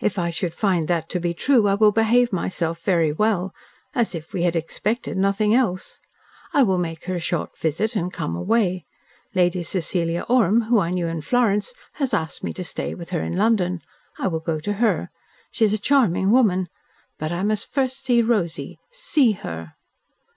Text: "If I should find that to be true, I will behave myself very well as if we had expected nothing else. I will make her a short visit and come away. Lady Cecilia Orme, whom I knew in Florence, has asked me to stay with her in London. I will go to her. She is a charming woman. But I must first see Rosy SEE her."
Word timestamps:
"If 0.00 0.20
I 0.20 0.30
should 0.30 0.54
find 0.54 0.86
that 0.86 1.08
to 1.08 1.18
be 1.18 1.34
true, 1.34 1.66
I 1.66 1.74
will 1.74 1.90
behave 1.90 2.32
myself 2.32 2.78
very 2.82 3.10
well 3.10 3.52
as 3.92 4.14
if 4.14 4.32
we 4.32 4.44
had 4.44 4.54
expected 4.54 5.16
nothing 5.16 5.52
else. 5.52 5.98
I 6.52 6.62
will 6.62 6.78
make 6.78 7.06
her 7.06 7.16
a 7.16 7.18
short 7.18 7.58
visit 7.58 7.96
and 7.96 8.12
come 8.12 8.36
away. 8.36 8.84
Lady 9.34 9.64
Cecilia 9.64 10.24
Orme, 10.28 10.60
whom 10.70 10.78
I 10.78 10.90
knew 10.90 11.08
in 11.08 11.22
Florence, 11.22 11.74
has 11.94 12.14
asked 12.14 12.44
me 12.44 12.52
to 12.52 12.62
stay 12.62 12.94
with 12.94 13.10
her 13.10 13.22
in 13.24 13.36
London. 13.36 13.80
I 14.16 14.28
will 14.28 14.38
go 14.38 14.60
to 14.60 14.74
her. 14.74 15.10
She 15.50 15.64
is 15.64 15.74
a 15.74 15.78
charming 15.78 16.30
woman. 16.30 16.68
But 17.18 17.32
I 17.32 17.42
must 17.42 17.72
first 17.74 17.98
see 18.00 18.22
Rosy 18.22 18.78
SEE 18.92 19.32
her." 19.32 19.74